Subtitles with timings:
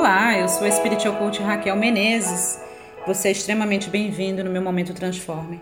[0.00, 2.58] Olá, eu sou a Spiritual Coach Raquel Menezes.
[3.06, 5.60] Você é extremamente bem-vindo no meu Momento Transforme.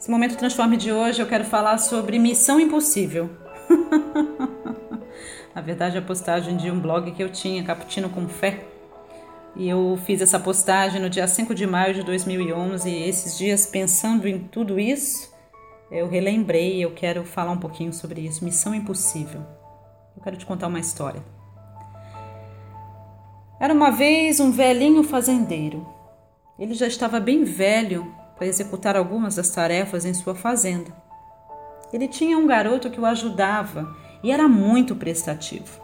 [0.00, 3.28] Esse Momento Transforme de hoje eu quero falar sobre missão impossível.
[5.54, 8.64] Na verdade, a postagem de um blog que eu tinha, Caputino com Fé.
[9.54, 13.66] E eu fiz essa postagem no dia 5 de maio de 2011 e esses dias
[13.66, 15.30] pensando em tudo isso,
[15.90, 19.42] eu relembrei eu quero falar um pouquinho sobre isso, missão impossível.
[20.16, 21.33] Eu quero te contar uma história.
[23.64, 25.88] Era uma vez um velhinho fazendeiro.
[26.58, 30.94] Ele já estava bem velho para executar algumas das tarefas em sua fazenda.
[31.90, 35.80] Ele tinha um garoto que o ajudava e era muito prestativo.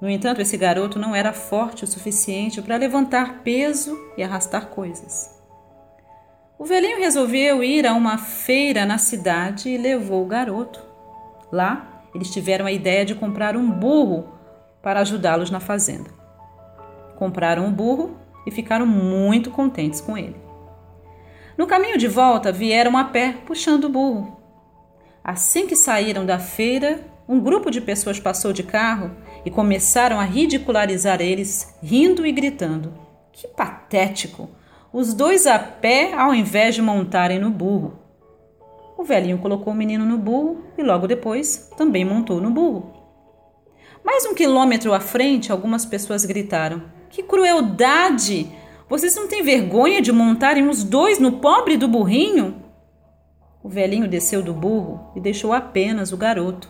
[0.00, 5.36] No entanto, esse garoto não era forte o suficiente para levantar peso e arrastar coisas.
[6.56, 10.80] O velhinho resolveu ir a uma feira na cidade e levou o garoto.
[11.50, 14.28] Lá, eles tiveram a ideia de comprar um burro
[14.80, 16.19] para ajudá-los na fazenda
[17.20, 20.36] compraram um burro e ficaram muito contentes com ele.
[21.56, 24.40] No caminho de volta, vieram a pé puxando o burro.
[25.22, 29.10] Assim que saíram da feira, um grupo de pessoas passou de carro
[29.44, 32.94] e começaram a ridicularizar eles, rindo e gritando:
[33.30, 34.48] Que patético!
[34.90, 37.98] Os dois a pé ao invés de montarem no burro.
[38.96, 42.94] O velhinho colocou o menino no burro e logo depois também montou no burro.
[44.02, 48.50] Mais um quilômetro à frente, algumas pessoas gritaram: que crueldade!
[48.88, 52.62] Vocês não têm vergonha de montarem os dois no pobre do burrinho?
[53.62, 56.68] O velhinho desceu do burro e deixou apenas o garoto.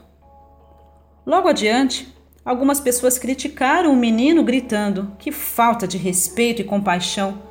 [1.24, 2.12] Logo adiante,
[2.44, 7.42] algumas pessoas criticaram o menino, gritando: Que falta de respeito e compaixão!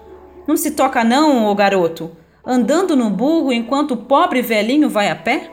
[0.47, 2.11] Não se toca, não, ô garoto,
[2.45, 5.49] andando no burro enquanto o pobre velhinho vai a pé?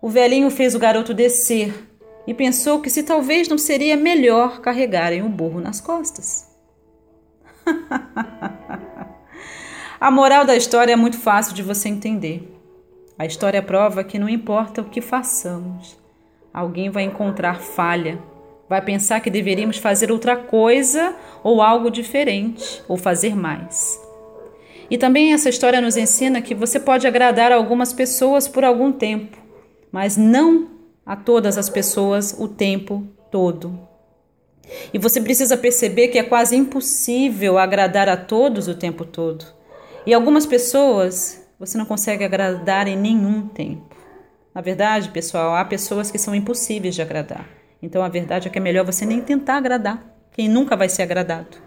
[0.00, 1.91] O velhinho fez o garoto descer
[2.26, 6.48] e pensou que se talvez não seria melhor carregarem o burro nas costas.
[10.00, 12.48] a moral da história é muito fácil de você entender.
[13.18, 15.98] A história prova que não importa o que façamos,
[16.52, 18.18] alguém vai encontrar falha,
[18.68, 24.00] vai pensar que deveríamos fazer outra coisa ou algo diferente, ou fazer mais.
[24.90, 29.36] E também essa história nos ensina que você pode agradar algumas pessoas por algum tempo,
[29.90, 30.71] mas não
[31.04, 33.88] a todas as pessoas o tempo todo.
[34.92, 39.44] E você precisa perceber que é quase impossível agradar a todos o tempo todo.
[40.06, 43.94] E algumas pessoas você não consegue agradar em nenhum tempo.
[44.54, 47.48] Na verdade, pessoal, há pessoas que são impossíveis de agradar.
[47.82, 51.02] Então a verdade é que é melhor você nem tentar agradar quem nunca vai ser
[51.02, 51.58] agradado.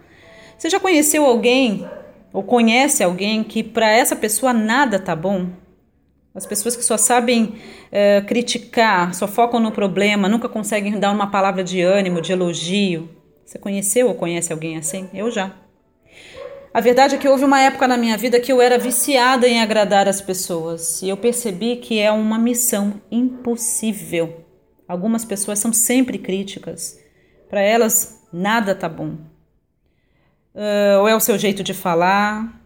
[0.58, 1.88] Você já conheceu alguém
[2.32, 5.48] ou conhece alguém que para essa pessoa nada tá bom?
[6.36, 7.54] As pessoas que só sabem
[7.90, 13.08] é, criticar, só focam no problema, nunca conseguem dar uma palavra de ânimo, de elogio.
[13.42, 15.08] Você conheceu ou conhece alguém assim?
[15.14, 15.54] Eu já.
[16.74, 19.62] A verdade é que houve uma época na minha vida que eu era viciada em
[19.62, 24.44] agradar as pessoas e eu percebi que é uma missão impossível.
[24.86, 27.00] Algumas pessoas são sempre críticas.
[27.48, 29.16] Para elas, nada tá bom.
[30.54, 32.60] Uh, ou é o seu jeito de falar,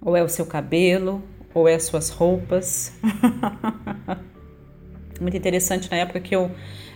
[0.00, 1.20] ou é o seu cabelo,
[1.54, 2.92] ou é as suas roupas.
[5.20, 6.50] Muito interessante na época que eu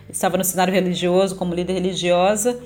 [0.09, 2.63] estava no cenário religioso como líder religiosa.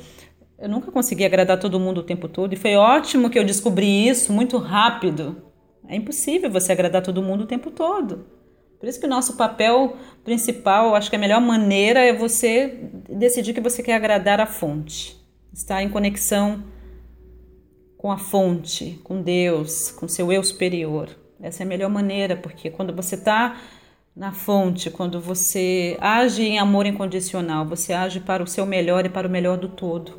[0.58, 4.08] Eu nunca consegui agradar todo mundo o tempo todo e foi ótimo que eu descobri
[4.08, 5.42] isso muito rápido.
[5.86, 8.26] É impossível você agradar todo mundo o tempo todo.
[8.78, 13.52] Por isso que o nosso papel principal, acho que a melhor maneira é você decidir
[13.52, 15.16] que você quer agradar a fonte.
[15.52, 16.62] Estar em conexão
[17.96, 21.08] com a fonte, com Deus, com seu eu superior.
[21.40, 23.56] Essa é a melhor maneira, porque quando você está
[24.14, 29.08] na fonte, quando você age em amor incondicional, você age para o seu melhor e
[29.08, 30.10] para o melhor do todo.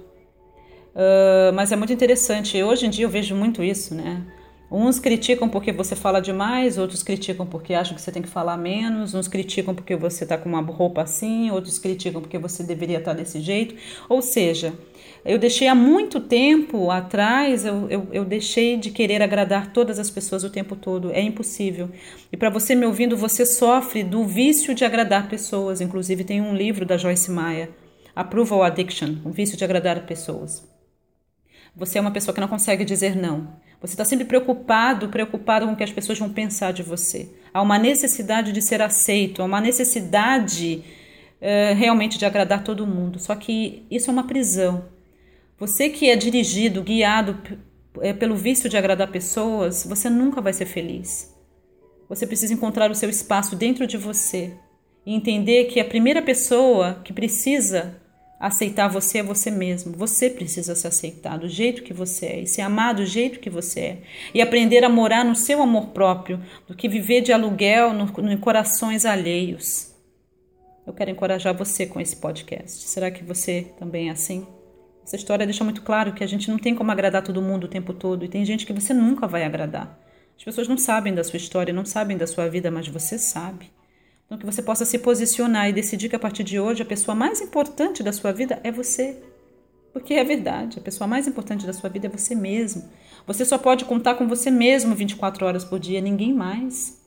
[0.96, 4.26] Uh, mas é muito interessante, hoje em dia eu vejo muito isso, né?
[4.72, 8.56] Uns criticam porque você fala demais, outros criticam porque acham que você tem que falar
[8.56, 13.00] menos, uns criticam porque você está com uma roupa assim, outros criticam porque você deveria
[13.00, 13.74] estar tá desse jeito.
[14.08, 14.76] Ou seja,
[15.26, 20.12] eu deixei há muito tempo atrás, eu, eu, eu deixei de querer agradar todas as
[20.12, 21.12] pessoas o tempo todo.
[21.12, 21.90] É impossível.
[22.32, 25.82] E para você me ouvindo, você sofre do vício de agradar pessoas.
[25.82, 27.72] Inclusive, tem um livro da Joyce Meyer,
[28.16, 30.64] Approval Addiction, o vício de agradar pessoas.
[31.76, 33.48] Você é uma pessoa que não consegue dizer não.
[33.82, 37.30] Você está sempre preocupado, preocupado com o que as pessoas vão pensar de você.
[37.54, 40.84] Há uma necessidade de ser aceito, há uma necessidade
[41.42, 43.20] uh, realmente de agradar todo mundo.
[43.20, 44.86] Só que isso é uma prisão.
[45.58, 47.38] Você que é dirigido, guiado
[48.02, 51.34] é, pelo vício de agradar pessoas, você nunca vai ser feliz.
[52.08, 54.54] Você precisa encontrar o seu espaço dentro de você
[55.06, 58.02] e entender que a primeira pessoa que precisa
[58.40, 59.92] Aceitar você é você mesmo.
[59.98, 63.50] Você precisa se aceitar do jeito que você é e ser amado do jeito que
[63.50, 63.98] você é.
[64.34, 68.32] E aprender a morar no seu amor próprio do que viver de aluguel no, no,
[68.32, 69.94] em corações alheios.
[70.88, 72.88] Eu quero encorajar você com esse podcast.
[72.88, 74.48] Será que você também é assim?
[75.04, 77.70] Essa história deixa muito claro que a gente não tem como agradar todo mundo o
[77.70, 80.00] tempo todo e tem gente que você nunca vai agradar.
[80.38, 83.70] As pessoas não sabem da sua história, não sabem da sua vida, mas você sabe.
[84.30, 87.16] Então, que você possa se posicionar e decidir que a partir de hoje a pessoa
[87.16, 89.18] mais importante da sua vida é você.
[89.92, 92.88] Porque é verdade, a pessoa mais importante da sua vida é você mesmo.
[93.26, 97.00] Você só pode contar com você mesmo 24 horas por dia, ninguém mais.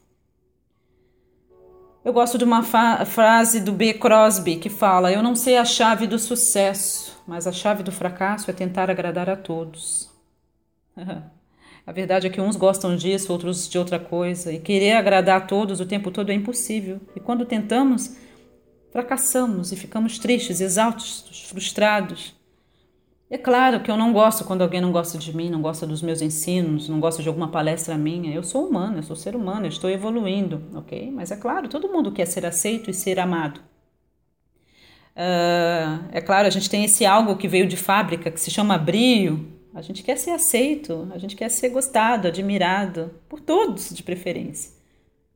[2.05, 3.95] Eu gosto de uma frase do B.
[3.95, 8.51] Crosby que fala: Eu não sei a chave do sucesso, mas a chave do fracasso
[8.51, 10.11] é tentar agradar a todos.
[11.87, 15.45] A verdade é que uns gostam disso, outros de outra coisa, e querer agradar a
[15.45, 17.01] todos o tempo todo é impossível.
[17.17, 18.17] E quando tentamos,
[18.93, 22.35] fracassamos e ficamos tristes, exaustos, frustrados.
[23.29, 26.03] É claro que eu não gosto quando alguém não gosta de mim, não gosta dos
[26.03, 28.33] meus ensinos, não gosta de alguma palestra minha.
[28.33, 31.11] Eu sou humano, eu sou ser humano, eu estou evoluindo, ok?
[31.11, 33.59] Mas é claro, todo mundo quer ser aceito e ser amado.
[35.17, 38.79] Uh, é claro, a gente tem esse algo que veio de fábrica que se chama
[38.79, 44.03] brio, a gente quer ser aceito, a gente quer ser gostado, admirado, por todos de
[44.03, 44.73] preferência.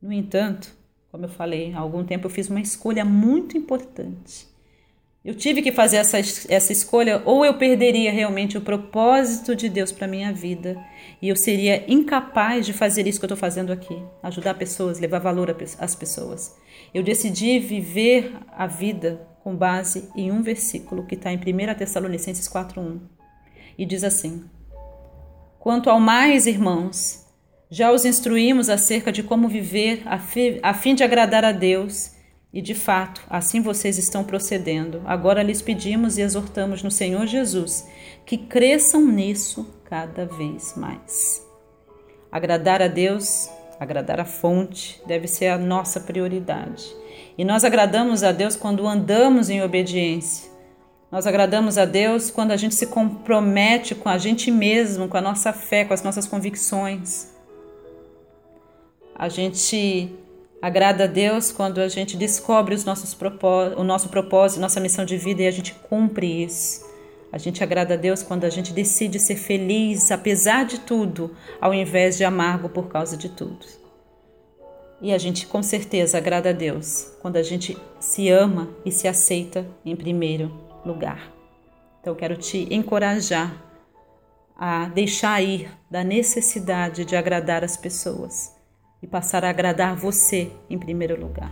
[0.01, 0.75] No entanto,
[1.11, 4.47] como eu falei, há algum tempo eu fiz uma escolha muito importante.
[5.25, 9.91] Eu tive que fazer essa, essa escolha, ou eu perderia realmente o propósito de Deus
[9.91, 10.81] para minha vida,
[11.21, 15.19] e eu seria incapaz de fazer isso que eu estou fazendo aqui ajudar pessoas, levar
[15.19, 16.55] valor às pessoas.
[16.93, 22.47] Eu decidi viver a vida com base em um versículo que está em 1 Tessalonicenses
[22.47, 23.16] 4,1
[23.77, 24.45] e diz assim:
[25.59, 27.25] Quanto ao mais, irmãos,
[27.69, 32.11] já os instruímos acerca de como viver a fim de agradar a Deus,
[32.53, 35.01] e de fato, assim vocês estão procedendo.
[35.05, 37.87] Agora lhes pedimos e exortamos no Senhor Jesus
[38.25, 41.45] que cresçam nisso cada vez mais.
[42.31, 43.49] Agradar a Deus,
[43.79, 46.85] agradar a fonte, deve ser a nossa prioridade.
[47.37, 50.56] E nós agradamos a Deus quando andamos em obediência
[51.11, 55.21] nós agradamos a Deus quando a gente se compromete com a gente mesmo, com a
[55.21, 57.29] nossa fé, com as nossas convicções.
[59.15, 60.13] A gente
[60.61, 63.17] agrada a Deus quando a gente descobre os nossos
[63.77, 66.85] o nosso propósito, nossa missão de vida e a gente cumpre isso.
[67.31, 71.73] A gente agrada a Deus quando a gente decide ser feliz apesar de tudo, ao
[71.73, 73.65] invés de amargo por causa de tudo.
[75.01, 79.07] E a gente com certeza agrada a Deus quando a gente se ama e se
[79.07, 81.33] aceita em primeiro lugar.
[82.01, 83.63] Então, quero te encorajar
[84.57, 88.55] a deixar ir da necessidade de agradar as pessoas
[89.01, 91.51] e passar a agradar você em primeiro lugar.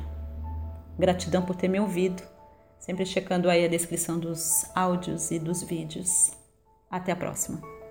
[0.97, 2.23] Gratidão por ter me ouvido,
[2.79, 6.31] sempre checando aí a descrição dos áudios e dos vídeos.
[6.89, 7.84] Até a próxima.